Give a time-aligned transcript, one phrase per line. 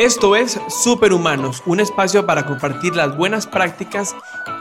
[0.00, 4.14] Esto es Superhumanos, un espacio para compartir las buenas prácticas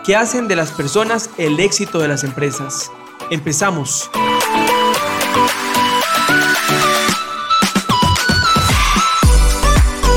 [0.03, 2.91] que hacen de las personas el éxito de las empresas.
[3.31, 4.09] Empezamos.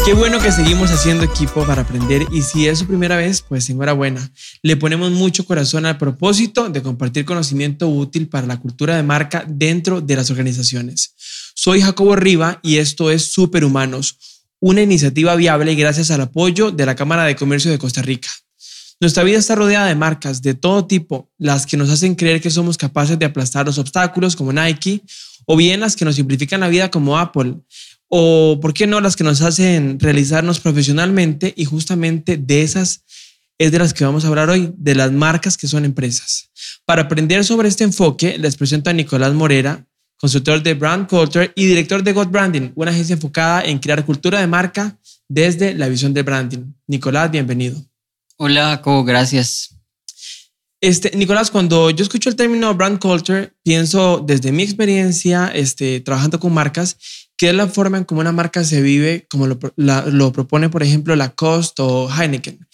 [0.04, 3.70] Qué bueno que seguimos haciendo equipo para aprender y si es su primera vez, pues
[3.70, 4.32] enhorabuena.
[4.60, 9.44] Le ponemos mucho corazón al propósito de compartir conocimiento útil para la cultura de marca
[9.46, 11.14] dentro de las organizaciones.
[11.54, 14.18] Soy Jacobo Riva y esto es Superhumanos,
[14.62, 18.28] una iniciativa viable gracias al apoyo de la Cámara de Comercio de Costa Rica.
[19.00, 22.48] Nuestra vida está rodeada de marcas de todo tipo, las que nos hacen creer que
[22.48, 25.02] somos capaces de aplastar los obstáculos como Nike,
[25.46, 27.56] o bien las que nos simplifican la vida como Apple,
[28.06, 33.02] o por qué no las que nos hacen realizarnos profesionalmente y justamente de esas
[33.58, 36.50] es de las que vamos a hablar hoy, de las marcas que son empresas.
[36.84, 39.84] Para aprender sobre este enfoque, les presento a Nicolás Morera,
[40.22, 44.38] consultor de Brand Culture y director de God Branding, una agencia enfocada en crear cultura
[44.38, 44.96] de marca
[45.28, 46.72] desde la visión de branding.
[46.86, 47.84] Nicolás, bienvenido.
[48.36, 49.74] Hola, Jacobo, gracias.
[50.80, 56.38] Este, Nicolás, cuando yo escucho el término brand culture, pienso desde mi experiencia este, trabajando
[56.38, 56.96] con marcas
[57.36, 60.84] ¿Qué es la forma en cómo una marca se vive, como lo, lo propone, por
[60.84, 62.68] ejemplo, Lacoste o Heineken.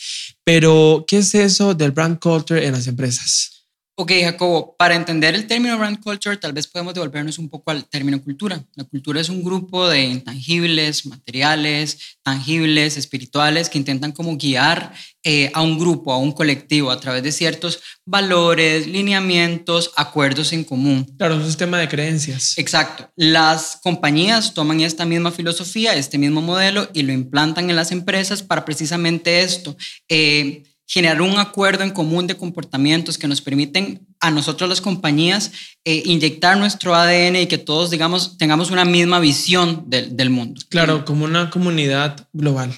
[0.44, 3.57] Pero, ¿qué es eso del brand culture en las empresas?
[4.00, 7.84] Ok, Jacobo, para entender el término brand culture, tal vez podemos devolvernos un poco al
[7.84, 8.64] término cultura.
[8.76, 14.92] La cultura es un grupo de intangibles, materiales, tangibles, espirituales, que intentan como guiar
[15.24, 20.62] eh, a un grupo, a un colectivo, a través de ciertos valores, lineamientos, acuerdos en
[20.62, 21.04] común.
[21.18, 22.56] Claro, un sistema de creencias.
[22.56, 23.10] Exacto.
[23.16, 28.44] Las compañías toman esta misma filosofía, este mismo modelo, y lo implantan en las empresas
[28.44, 29.76] para precisamente esto.
[30.08, 35.52] Eh, generar un acuerdo en común de comportamientos que nos permiten a nosotros las compañías
[35.84, 40.62] eh, inyectar nuestro ADN y que todos, digamos, tengamos una misma visión del, del mundo.
[40.70, 42.74] Claro, como una comunidad global.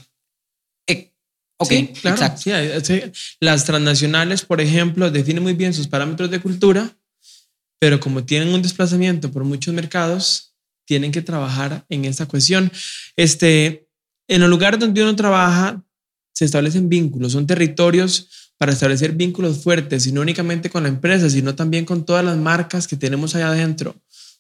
[0.89, 1.13] Eh,
[1.59, 2.51] ok, exacto.
[3.39, 6.97] las transnacionales, por ejemplo, definen muy bien sus parámetros de cultura,
[7.79, 10.53] pero como tienen un desplazamiento por muchos mercados,
[10.85, 12.73] tienen que trabajar en esa cuestión.
[13.15, 13.87] Este,
[14.27, 15.81] en el lugar donde uno trabaja,
[16.33, 21.31] se establecen vínculos, son territorios para establecer vínculos fuertes, y no únicamente con la empresa,
[21.31, 23.97] sino también con todas las marcas que tenemos allá adentro,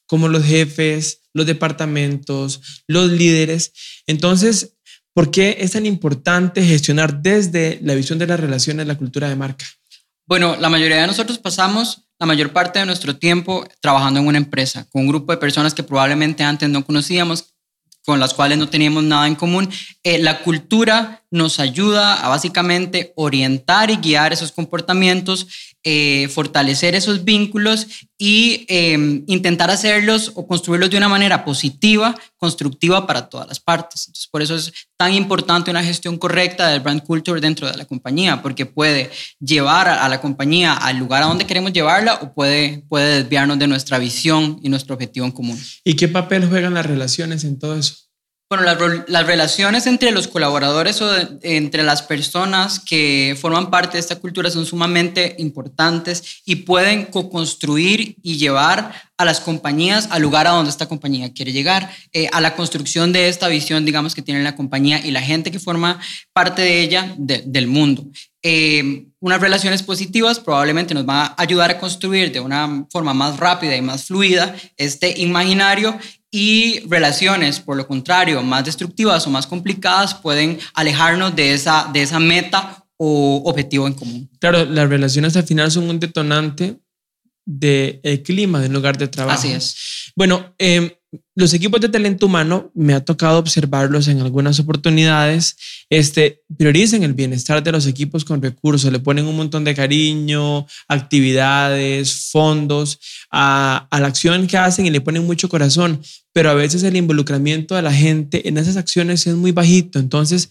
[0.06, 3.72] como los jefes, los departamentos, los líderes.
[4.06, 4.74] Entonces,
[5.14, 9.36] ¿por qué es tan importante gestionar desde la visión de las relaciones la cultura de
[9.36, 9.64] marca?
[10.26, 14.38] Bueno, la mayoría de nosotros pasamos la mayor parte de nuestro tiempo trabajando en una
[14.38, 17.49] empresa, con un grupo de personas que probablemente antes no conocíamos,
[18.04, 19.68] con las cuales no teníamos nada en común.
[20.02, 27.24] Eh, la cultura nos ayuda a básicamente orientar y guiar esos comportamientos, eh, fortalecer esos
[27.24, 27.86] vínculos
[28.18, 34.06] y em, intentar hacerlos o construirlos de una manera positiva, constructiva para todas las partes.
[34.06, 37.86] Entonces, por eso es tan importante una gestión correcta del brand culture dentro de la
[37.86, 42.84] compañía, porque puede llevar a, la compañía al lugar a donde queremos llevarla o puede,
[42.88, 45.58] puede desviarnos de nuestra visión y nuestro objetivo en común.
[45.82, 48.09] ¿Y qué papel juegan las relaciones en todo eso?
[48.50, 48.64] Bueno,
[49.06, 51.08] las, relaciones entre los colaboradores o
[51.42, 58.16] entre las personas que forman parte de esta cultura son sumamente importantes y pueden co-construir
[58.24, 62.40] y llevar a las compañías al lugar a donde esta compañía quiere llegar, eh, a
[62.40, 66.00] la construcción de esta visión, digamos, que tiene la compañía y la gente que forma
[66.32, 68.04] parte de ella del mundo.
[68.42, 73.36] Eh, unas relaciones positivas probablemente nos van a ayudar a construir de una forma más
[73.36, 75.96] rápida y más fluida este imaginario
[76.30, 82.02] y relaciones, por lo contrario, más destructivas o más complicadas pueden alejarnos de esa, de
[82.02, 84.30] esa meta o objetivo en común.
[84.38, 86.78] Claro, las relaciones al final son un detonante
[87.44, 89.38] del clima del lugar de trabajo.
[89.38, 90.12] Así es.
[90.14, 90.99] Bueno, eh,
[91.34, 95.56] los equipos de talento humano, me ha tocado observarlos en algunas oportunidades,
[95.88, 100.66] este, priorizan el bienestar de los equipos con recursos, le ponen un montón de cariño,
[100.86, 103.00] actividades, fondos
[103.30, 106.00] a, a la acción que hacen y le ponen mucho corazón,
[106.32, 109.98] pero a veces el involucramiento de la gente en esas acciones es muy bajito.
[109.98, 110.50] Entonces,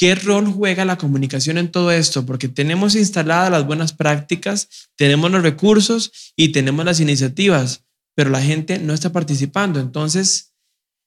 [0.00, 2.24] ¿Qué rol juega la comunicación en todo esto?
[2.24, 7.84] Porque tenemos instaladas las buenas prácticas, tenemos los recursos y tenemos las iniciativas,
[8.14, 9.80] pero la gente no está participando.
[9.80, 10.54] Entonces,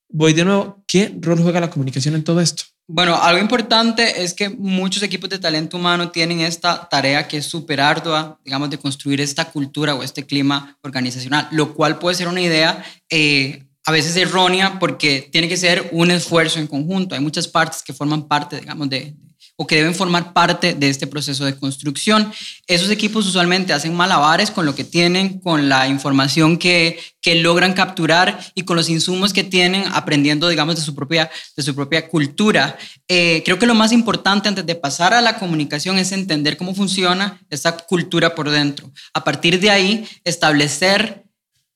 [0.09, 2.63] voy de nuevo, ¿qué rol juega la comunicación en todo esto?
[2.87, 7.45] Bueno, algo importante es que muchos equipos de talento humano tienen esta tarea que es
[7.45, 12.27] súper ardua, digamos, de construir esta cultura o este clima organizacional, lo cual puede ser
[12.27, 17.15] una idea eh, a veces errónea porque tiene que ser un esfuerzo en conjunto.
[17.15, 19.15] Hay muchas partes que forman parte, digamos, de,
[19.55, 22.31] o que deben formar parte de este proceso de construcción.
[22.67, 27.73] Esos equipos usualmente hacen malabares con lo que tienen, con la información que, que logran
[27.73, 32.07] capturar y con los insumos que tienen aprendiendo, digamos, de su propia, de su propia
[32.07, 32.77] cultura.
[33.07, 36.73] Eh, creo que lo más importante antes de pasar a la comunicación es entender cómo
[36.73, 38.91] funciona esa cultura por dentro.
[39.13, 41.22] A partir de ahí, establecer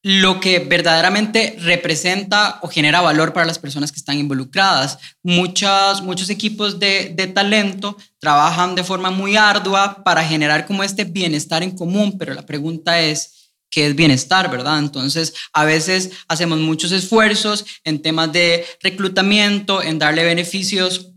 [0.04, 5.00] lo que verdaderamente representa o genera valor para las personas que están involucradas.
[5.24, 11.04] Muchos, muchos equipos de, de, talento trabajan de forma muy ardua para generar como este
[11.04, 14.80] bienestar en común, pero la pregunta es, ¿qué es bienestar, verdad?
[14.80, 21.12] Entonces, a veces hacemos muchos esfuerzos en temas de reclutamiento, en darle beneficios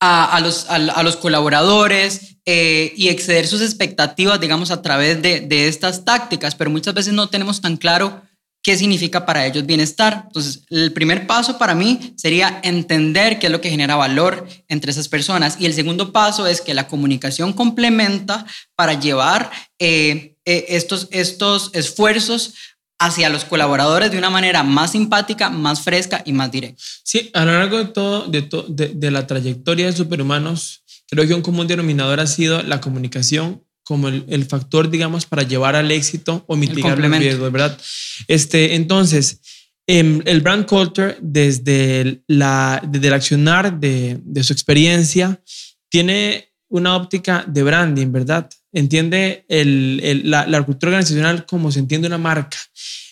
[0.00, 5.68] a, los, a, los, colaboradores eh, y exceder sus expectativas, digamos, a través de, de,
[5.68, 8.22] estas tácticas, pero muchas veces no tenemos tan claro
[8.62, 10.24] qué significa para ellos bienestar.
[10.26, 14.90] Entonces, el primer paso para mí sería entender qué es lo que genera valor entre
[14.90, 15.56] esas personas.
[15.58, 18.44] Y el segundo paso es que la comunicación complementa
[18.76, 22.54] para llevar eh, eh, estos, estos esfuerzos
[22.98, 26.82] hacia los colaboradores de una manera más simpática, más fresca y más directa.
[27.04, 31.42] Sí, a lo largo de todo, de, de, la trayectoria de Superhumanos, creo que un
[31.42, 36.56] común denominador ha sido la comunicación como el, factor, digamos, para llevar al éxito o
[36.56, 37.78] mitigar los riesgos, ¿verdad?
[38.26, 39.40] Este, entonces,
[39.86, 45.40] em, el brand culture, desde, la, desde el accionar de, de su experiencia,
[45.88, 48.50] tiene una óptica de branding, ¿verdad?
[48.72, 52.58] Entiende el, la, la, cultura organizacional como se entiende una marca.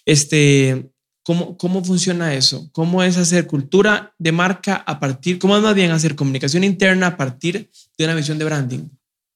[0.05, 0.91] Este,
[1.23, 2.69] ¿cómo, ¿Cómo funciona eso?
[2.73, 7.09] ¿Cómo es hacer cultura de marca a partir, cómo es más bien hacer comunicación interna
[7.09, 8.89] a partir de una visión de branding?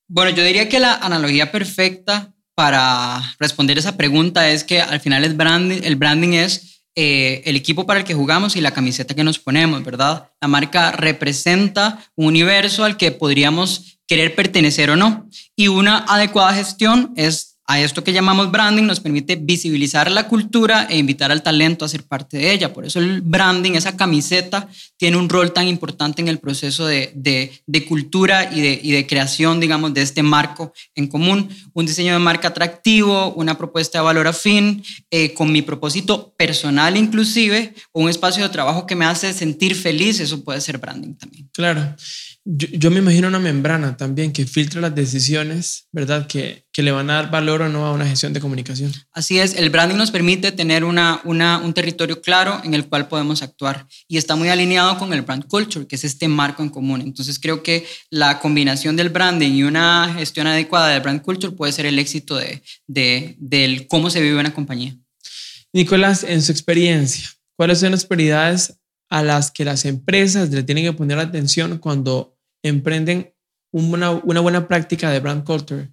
[0.09, 5.25] Bueno, yo diría que la analogía perfecta para responder esa pregunta es que al final
[5.25, 9.15] el branding, el branding es eh, el equipo para el que jugamos y la camiseta
[9.15, 10.31] que nos ponemos, ¿verdad?
[10.41, 15.29] La marca representa un universo al que podríamos querer pertenecer o no.
[15.55, 20.89] Y una adecuada gestión es a esto que llamamos branding nos permite visibilizar la cultura
[20.91, 22.73] e invitar al talento a ser parte de ella.
[22.73, 27.13] Por eso el branding, esa camiseta, tiene un rol tan importante en el proceso de,
[27.15, 31.49] de, cultura y de, y de, creación, digamos, de este marco en común.
[31.73, 36.97] Un diseño de marca atractivo, una propuesta de valor afín, eh, con mi propósito personal
[36.97, 41.49] inclusive, un espacio de trabajo que me hace sentir feliz, eso puede ser branding también.
[41.53, 41.95] Claro.
[42.47, 46.27] Yo, me imagino una membrana también que filtra las decisiones, ¿verdad?
[46.27, 48.91] Que, que, le van a dar valor o no a una gestión de comunicación.
[49.13, 53.09] Así es, el branding nos permite tener una, una, un territorio claro en el cual
[53.09, 56.71] podemos actuar y está muy alineado con el brand culture, que es este marco en
[56.71, 57.03] común.
[57.03, 61.73] Entonces creo que la combinación del branding y una gestión adecuada del brand culture puede
[61.73, 64.97] ser el éxito de, de, del cómo se vive una compañía.
[65.75, 68.80] Nicolás, en su experiencia, ¿cuáles son las prioridades
[69.11, 73.35] a las que las empresas le tienen que poner atención cuando emprenden
[73.73, 75.93] una, una buena práctica de brand culture?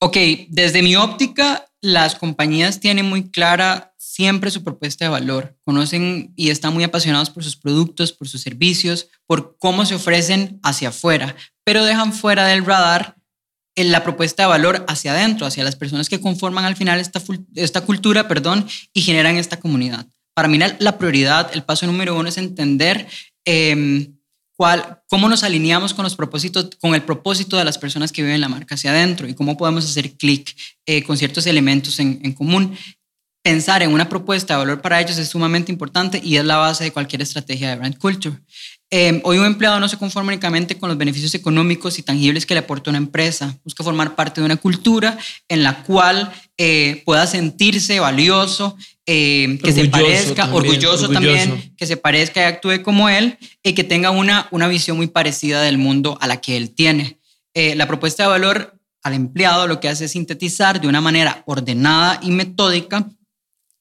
[0.00, 0.16] Ok,
[0.48, 6.50] desde mi óptica, las compañías tienen muy clara siempre su propuesta de valor, conocen y
[6.50, 11.36] están muy apasionados por sus productos, por sus servicios, por cómo se ofrecen hacia afuera,
[11.64, 13.16] pero dejan fuera del radar
[13.76, 17.22] la propuesta de valor hacia adentro, hacia las personas que conforman al final esta,
[17.54, 20.06] esta cultura, perdón, y generan esta comunidad
[20.40, 23.06] para mí la prioridad, el paso número uno es entender
[23.44, 24.16] em,
[24.56, 28.40] cuál, cómo nos alineamos con, los propósitos, con el propósito de las personas que viven
[28.40, 30.56] la marca hacia adentro y cómo podemos hacer clic
[30.86, 32.74] eh, con ciertos elementos en, en común.
[33.42, 36.84] Pensar en una propuesta de valor para ellos es sumamente importante y es la base
[36.84, 38.38] de cualquier estrategia de brand culture.
[38.92, 42.54] Em, hoy un empleado no se conforma únicamente con los beneficios económicos y tangibles que
[42.54, 43.56] le aporta una empresa.
[43.62, 45.16] Busca formar parte de una cultura
[45.48, 51.96] en la cual eh, pueda sentirse valioso, eh, que se parezca, orgulloso, también, que se
[51.96, 56.18] parezca y actúe como él y que tenga una, una visión muy parecida del mundo
[56.20, 57.20] a la que él tiene.
[57.54, 61.44] Eh, la propuesta de valor al empleado lo que hace es sintetizar de una manera
[61.46, 63.08] ordenada y metódica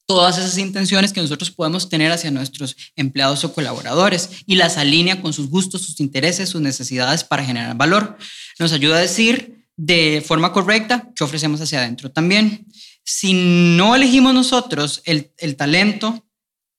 [0.09, 5.21] todas esas intenciones que nosotros podemos tener hacia nuestros empleados o colaboradores y las alinea
[5.21, 8.17] con sus gustos, sus intereses, sus necesidades para generar valor.
[8.57, 12.65] Nos ayuda a decir de forma correcta qué ofrecemos hacia adentro también.
[13.05, 16.25] Si no elegimos nosotros el, el talento,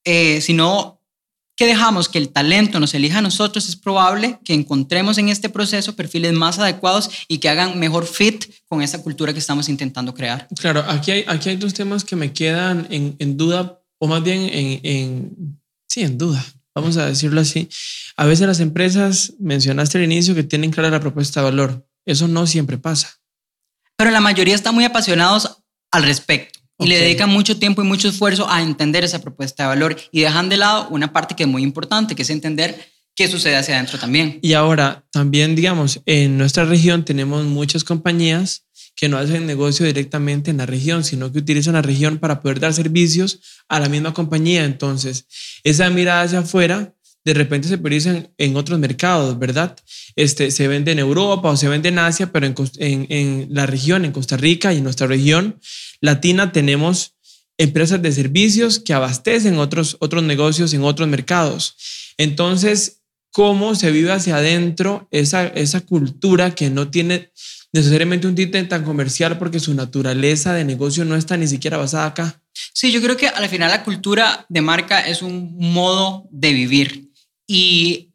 [0.03, 1.00] eh, si no
[1.61, 5.51] que dejamos que el talento nos elija a nosotros, es probable que encontremos en este
[5.51, 10.15] proceso perfiles más adecuados y que hagan mejor fit con esa cultura que estamos intentando
[10.15, 10.49] crear.
[10.59, 14.23] Claro, aquí hay, aquí hay dos temas que me quedan en, en duda, o más
[14.23, 16.43] bien en, en, sí, en duda,
[16.75, 17.69] vamos a decirlo así.
[18.17, 21.87] A veces las empresas, mencionaste al inicio, que tienen clara la propuesta de valor.
[22.07, 23.21] Eso no siempre pasa.
[23.99, 25.59] Pero la mayoría están muy apasionados
[25.91, 29.69] al respecto y le dedican mucho tiempo y mucho esfuerzo a entender esa propuesta de
[29.69, 32.75] valor y dejan de lado una parte que es muy importante, que es entender
[33.15, 34.39] qué sucede hacia adentro también.
[34.43, 38.65] Y ahora, también, digamos, en nuestra región tenemos muchas compañías
[38.97, 42.61] que no hacen negocio directamente en la región, sino que utilizan la región para poder
[42.61, 44.65] dar servicios a la misma compañía.
[44.65, 45.27] Entonces,
[45.65, 46.95] esa mirada hacia afuera
[47.25, 49.77] de repente se prioriza en, otros mercados, ¿verdad?
[50.17, 54.05] Este, se vende en Europa o se vende en Asia, pero en, en, la región,
[54.05, 55.61] en Costa Rica y en nuestra región
[56.01, 57.15] latina tenemos
[57.59, 61.77] empresas de servicios que abastecen otros, otros negocios en otros mercados.
[62.17, 67.33] Entonces, ¿cómo se vive hacia adentro esa, esa cultura que no tiene
[67.73, 72.07] necesariamente un título tan comercial porque su naturaleza de negocio no está ni siquiera basada
[72.07, 72.43] acá?
[72.73, 77.10] Sí, yo creo que al final la cultura de marca es un modo de vivir
[77.53, 78.13] y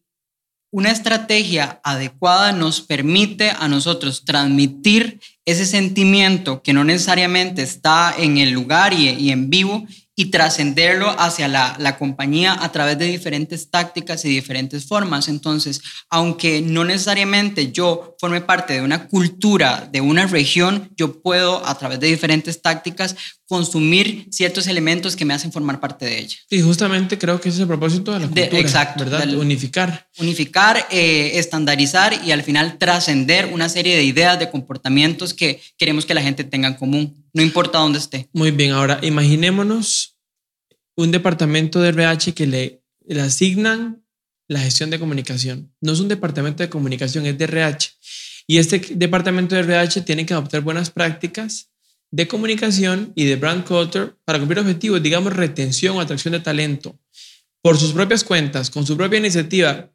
[0.72, 8.38] una estrategia adecuada nos permite a nosotros transmitir ese sentimiento que no necesariamente está en
[8.38, 13.70] el lugar y, en vivo y trascenderlo hacia la, la, compañía a través de diferentes
[13.70, 15.28] tácticas y diferentes formas.
[15.28, 21.66] Entonces, aunque no necesariamente yo forme parte de una cultura, de una región, yo puedo
[21.66, 23.16] a través de diferentes tácticas
[23.48, 26.38] consumir ciertos elementos que me hacen formar parte de ella.
[26.50, 29.30] Y justamente creo que ese es el propósito de la cultura, exacto, ¿verdad?
[29.36, 30.08] unificar.
[30.18, 36.06] Unificar, eh, estandarizar y al final trascender una serie de ideas, de comportamientos que queremos
[36.06, 38.30] que la gente tenga en común no importa dónde esté.
[38.32, 40.18] Muy bien, ahora imaginémonos
[40.96, 44.06] un departamento de RH que le, le asignan
[44.48, 45.76] la gestión de comunicación.
[45.82, 47.90] No es un departamento de comunicación, es de RH.
[48.48, 51.72] Y este departamento de RH tiene que adoptar buenas prácticas
[52.10, 56.98] de comunicación y de brand culture para cumplir objetivos, digamos, retención o atracción de talento
[57.62, 59.92] por sus propias cuentas, con su propia iniciativa.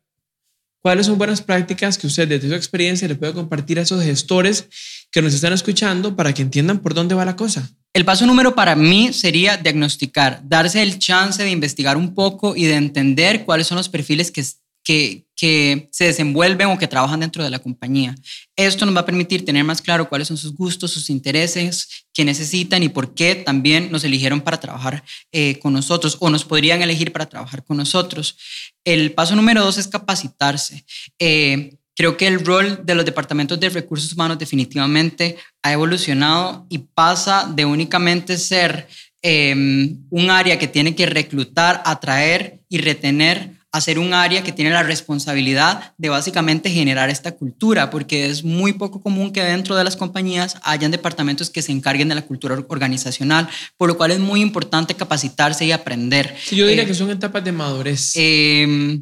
[0.82, 4.66] ¿Cuáles son buenas prácticas que usted desde su experiencia le puede compartir a esos gestores
[5.10, 7.70] que nos están escuchando para que entiendan por dónde va la cosa.
[7.92, 12.66] El paso número para mí sería diagnosticar, darse el chance de investigar un poco y
[12.66, 14.44] de entender cuáles son los perfiles que,
[14.84, 18.14] que, se desenvuelven o que trabajan dentro de la compañía.
[18.56, 22.26] Esto nos va a permitir tener más claro cuáles son sus gustos, sus intereses, qué
[22.26, 26.82] necesitan y por qué también nos eligieron para trabajar eh, con nosotros o nos podrían
[26.82, 28.36] elegir para trabajar con nosotros.
[28.84, 30.84] El paso número dos es capacitarse.
[31.18, 36.78] Eh, Creo que el rol de los departamentos de recursos humanos definitivamente ha evolucionado y
[36.78, 38.88] pasa de únicamente ser
[39.20, 44.52] em, un área que tiene que reclutar, atraer y retener a ser un área que
[44.52, 49.76] tiene la responsabilidad de básicamente generar esta cultura, porque es muy poco común que dentro
[49.76, 54.10] de las compañías hayan departamentos que se encarguen de la cultura organizacional, por lo cual
[54.10, 56.34] es muy importante capacitarse y aprender.
[56.50, 58.12] yo diría eh, que son etapas de madurez.
[58.16, 59.00] Eh,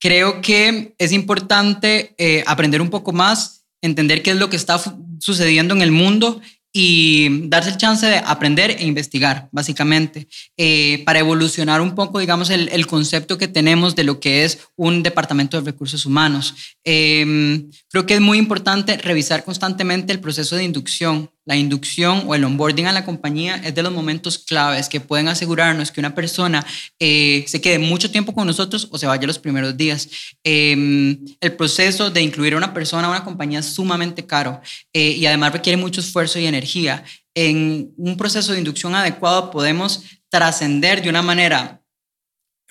[0.00, 4.80] creo que es importante eh, aprender un poco más, entender qué es lo que está
[5.18, 6.40] sucediendo en el mundo
[6.78, 10.28] y darse el chance de aprender e investigar, básicamente,
[10.58, 15.02] eh, para evolucionar un poco, digamos, el, concepto que tenemos de lo que es un
[15.02, 16.54] departamento de recursos humanos.
[16.84, 21.30] Em, creo que es muy importante revisar constantemente el proceso de inducción.
[21.46, 25.28] La inducción o el onboarding a la compañía es de los momentos claves que pueden
[25.28, 26.66] asegurarnos que una persona
[26.98, 30.08] eh, se quede mucho tiempo con nosotros o se vaya los primeros días.
[30.42, 34.60] Em, el proceso de incluir a una persona a una compañía es sumamente caro
[34.92, 37.04] eh, y además requiere mucho esfuerzo y energía.
[37.32, 41.80] En un proceso de inducción adecuado podemos trascender de una manera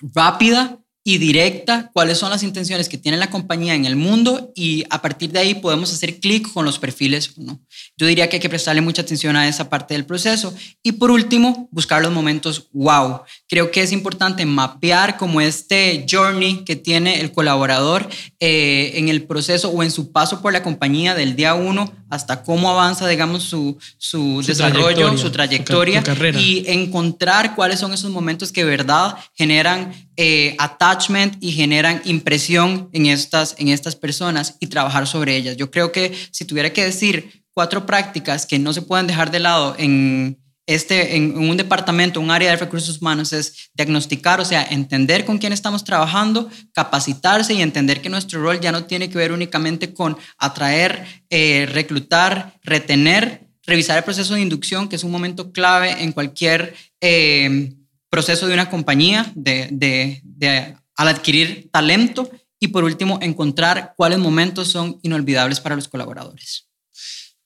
[0.00, 4.84] rápida y directa cuáles son las intenciones que tiene la compañía en el mundo y
[4.90, 7.60] a partir de ahí podemos hacer clic con los perfiles no.
[7.96, 11.12] Yo diría que hay que prestarle mucha atención a esa parte del proceso y por
[11.12, 13.20] último, buscar los momentos wow.
[13.48, 18.08] Creo que es importante mapear como este journey que tiene el colaborador
[18.40, 22.42] eh, en el proceso o en su paso por la compañía del día uno hasta
[22.42, 26.02] cómo avanza, digamos, su, su, desarrollo, su trayectoria
[26.36, 32.88] y encontrar cuáles son esos momentos que de verdad generan eh, attachment y generan impresión
[32.92, 35.56] en estas, en estas personas y trabajar sobre ellas.
[35.56, 39.38] Yo creo que si tuviera que decir cuatro prácticas que no se pueden dejar de
[39.38, 44.64] lado en, este, en un departamento, un área de recursos humanos, es diagnosticar, o sea,
[44.64, 49.18] entender con quién estamos trabajando, capacitarse y entender que nuestro rol ya no tiene que
[49.18, 55.12] ver únicamente con atraer, eh, reclutar, retener, revisar el proceso de inducción, que es un
[55.12, 57.72] momento clave en cualquier eh,
[58.10, 64.68] proceso de una compañía, de, de, al adquirir talento, y por último, encontrar cuáles momentos
[64.68, 66.68] son inolvidables para los colaboradores.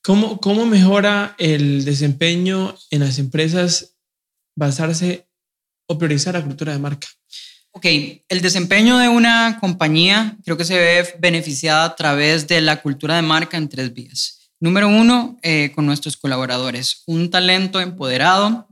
[0.03, 3.95] ¿Cómo, ¿Cómo mejora el desempeño en las empresas
[4.55, 5.27] basarse
[5.87, 7.07] o priorizar la cultura de marca?
[7.71, 7.85] Ok,
[8.27, 13.15] el desempeño de una compañía creo que se ve beneficiada a través de la cultura
[13.15, 14.51] de marca en tres vías.
[14.59, 17.03] Número uno, eh, con nuestros colaboradores.
[17.05, 18.67] Un talento empoderado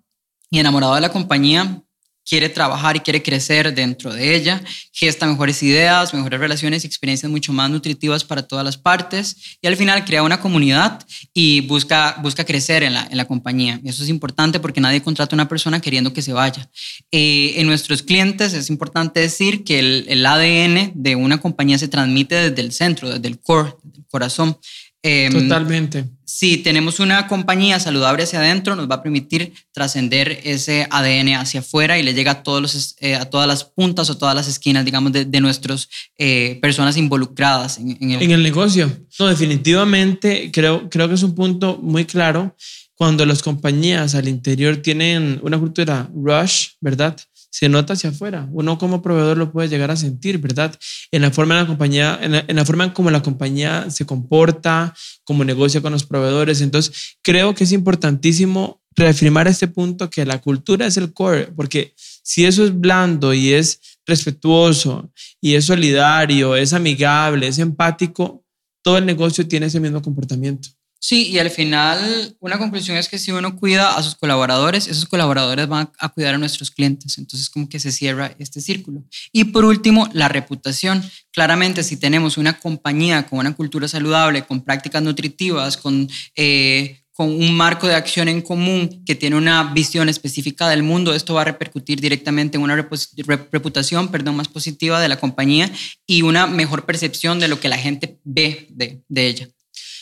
[0.50, 1.83] y enamorado de la compañía
[2.29, 4.62] quiere trabajar y quiere crecer dentro de ella,
[4.93, 9.67] gesta mejores ideas, mejores relaciones y experiencias mucho más nutritivas para todas las partes y
[9.67, 13.81] al final crea una comunidad y busca, busca crecer en la, en la compañía.
[13.83, 16.69] Eso es importante porque nadie contrata a una persona queriendo que se vaya.
[17.12, 21.88] Eh, en nuestros clientes es importante decir que el, el ADN de una compañía se
[21.88, 24.55] transmite desde el centro, desde el core, el corazón.
[25.01, 26.06] Em, Totalmente.
[26.25, 31.62] Si tenemos una compañía saludable hacia adentro, nos va a permitir trascender ese ADN hacia
[31.62, 34.48] afuera y le llega a, todos los, eh, a todas las puntas o todas las
[34.48, 38.22] esquinas, digamos, de, de nuestras eh, personas involucradas en, el...
[38.22, 38.44] en, el...
[38.44, 38.91] negocio.
[39.18, 42.56] No, definitivamente creo, creo que es un punto muy claro
[42.94, 47.18] cuando las compañías al interior tienen una cultura rush, ¿verdad?
[47.50, 48.48] Se nota hacia afuera.
[48.51, 50.77] Uno como proveedor lo puede llegar a sentir, ¿verdad?
[51.12, 54.94] En la forma en la compañía, en la, forma en como la compañía se comporta,
[55.24, 56.62] como negocia con los proveedores.
[56.62, 61.94] Entonces, creo que es importantísimo reafirmar este punto que la cultura es el core, porque
[61.98, 68.44] si eso es blando y es respetuoso y es solidario, es amigable, es empático,
[68.84, 70.70] todo el negocio tiene ese mismo comportamiento.
[71.01, 75.06] Sí, y al final una conclusión es que si uno cuida a sus colaboradores, esos
[75.06, 77.18] colaboradores van a cuidar a nuestros clientes.
[77.18, 79.06] Entonces como que se cierra este círculo.
[79.32, 81.01] Y por último, la reputación.
[81.32, 86.10] Claramente si tenemos una compañía con una cultura saludable, con prácticas nutritivas, con...
[86.36, 91.13] Eh, con un marco de acción en común que tiene una visión específica del mundo,
[91.13, 95.70] esto va a repercutir directamente en una reputación perdón, más positiva de la compañía
[96.08, 99.50] y una mejor percepción de lo que la gente ve de, de ella.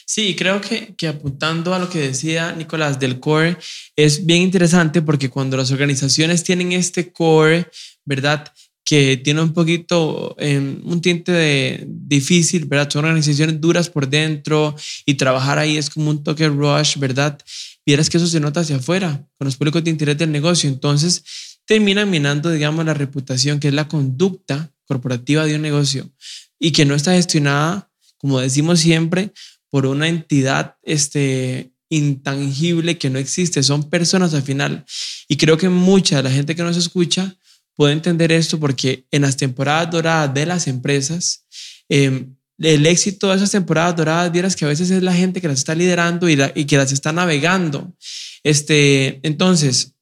[0.10, 3.58] Sí, creo que, que, apuntando a lo que decía Nicolás del core,
[3.94, 7.70] es bien interesante porque cuando las organizaciones tienen este core,
[8.06, 8.48] ¿verdad?
[8.86, 12.90] Que tiene un poquito, eh, un tinte de difícil, ¿verdad?
[12.90, 14.74] Son organizaciones duras por dentro
[15.06, 17.38] y trabajar ahí es como un toque rush, ¿verdad?
[17.86, 20.70] Vieras que eso se nota hacia afuera, con los públicos de interés del negocio.
[20.70, 26.10] Entonces, termina minando, digamos, la reputación, que es la conducta corporativa de un negocio
[26.58, 29.34] y que no está gestionada, como decimos siempre,
[29.70, 34.86] por una entidad este, intangible que no existe, son personas al final.
[35.28, 37.36] Y creo que mucha de la gente que nos escucha
[37.76, 41.46] puede entender esto porque en las temporadas doradas de las empresas,
[41.90, 45.48] em, el éxito de esas temporadas doradas, vieras que a veces es la gente que
[45.48, 47.96] las está liderando y, y que las está navegando.
[48.44, 49.94] Este, entonces,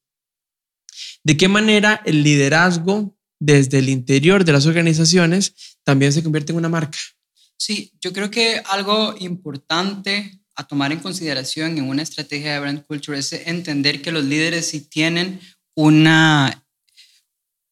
[1.23, 6.59] ¿de qué manera el liderazgo desde el interior de las organizaciones también se convierte en
[6.59, 6.97] una marca?
[7.57, 12.85] Sí, yo creo que algo importante a tomar en consideración en una estrategia de brand
[12.85, 15.39] culture es entender que los líderes sí tienen
[15.75, 16.63] una,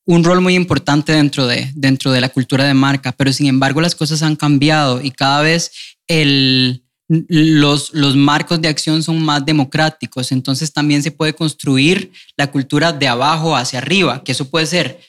[0.06, 3.82] un rol muy importante dentro de, dentro de la cultura de marca, pero sin embargo
[3.82, 5.72] las cosas han cambiado y cada vez
[6.08, 12.52] el, los, los marcos de acción son más democráticos, entonces también se puede construir la
[12.52, 15.00] cultura de abajo hacia arriba, que eso puede ser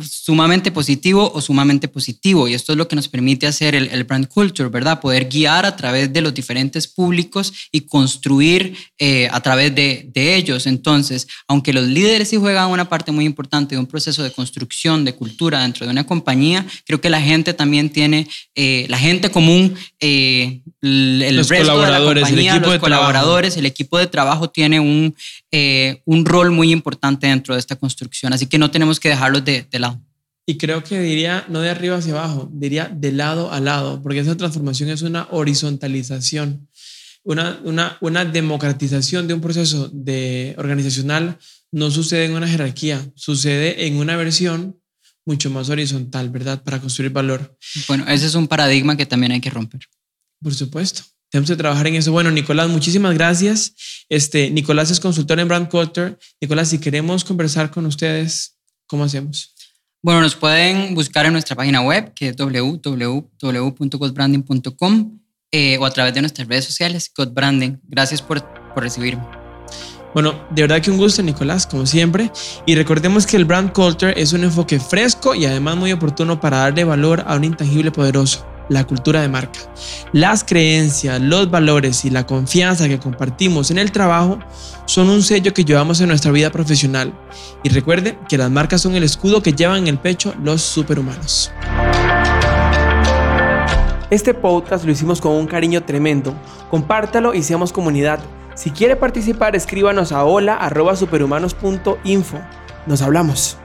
[0.00, 2.48] sumamente positivo o sumamente positivo.
[2.48, 5.00] Y esto es lo que nos permite hacer el, brand culture, ¿verdad?
[5.00, 10.34] Poder guiar a través de los diferentes públicos y construir eh, a través de, de,
[10.34, 10.66] ellos.
[10.66, 15.04] Entonces, aunque los líderes sí juegan una parte muy importante de un proceso de construcción
[15.04, 19.30] de cultura dentro de una compañía, creo que la gente también tiene, eh, la gente
[19.30, 24.48] común, eh, el los resto colaboradores, de la compañía, los colaboradores, el equipo de trabajo
[24.48, 25.14] tiene un,
[26.06, 28.32] un rol muy importante dentro de esta construcción.
[28.32, 29.91] Así que no tenemos que dejarlos de, de lado.
[30.46, 34.20] Y creo que diría no de arriba hacia abajo, diría de lado a lado, porque
[34.20, 36.68] esa transformación es una horizontalización,
[37.22, 41.38] una, una, una democratización de un proceso de organizacional
[41.70, 44.78] no sucede en una jerarquía, sucede en una versión
[45.24, 46.62] mucho más horizontal, ¿verdad?
[46.62, 47.56] Para construir valor.
[47.88, 49.80] Bueno, ese es un paradigma que también hay que romper.
[50.42, 51.02] Por supuesto.
[51.30, 52.12] Tenemos que trabajar en eso.
[52.12, 54.04] Bueno, Nicolás, muchísimas gracias.
[54.10, 56.18] Este, Nicolás es consultor en Brand Culture.
[56.40, 59.54] Nicolás, si queremos conversar con ustedes, ¿cómo hacemos?
[60.04, 65.20] Bueno, nos pueden buscar en nuestra página web, que es www.godbranding.com
[65.52, 67.80] eh, o a través de nuestras redes sociales, Godbranding.
[67.84, 68.42] Gracias por,
[68.74, 69.22] por recibirme.
[70.12, 72.32] Bueno, de verdad que un gusto, Nicolás, como siempre.
[72.66, 76.56] Y recordemos que el brand culture es un enfoque fresco y además muy oportuno para
[76.58, 79.60] darle valor a un intangible poderoso la cultura de marca.
[80.12, 84.38] Las creencias, los valores y la confianza que compartimos en el trabajo
[84.86, 87.12] son un sello que llevamos en nuestra vida profesional.
[87.62, 91.50] Y recuerde que las marcas son el escudo que llevan en el pecho los superhumanos.
[94.10, 96.34] Este podcast lo hicimos con un cariño tremendo.
[96.70, 98.20] Compártalo y seamos comunidad.
[98.54, 102.38] Si quiere participar, escríbanos a hola.superhumanos.info.
[102.86, 103.56] Nos hablamos.